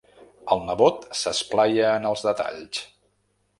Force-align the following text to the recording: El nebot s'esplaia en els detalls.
El 0.55 0.63
nebot 0.69 1.05
s'esplaia 1.19 1.93
en 1.99 2.09
els 2.13 2.27
detalls. 2.31 2.83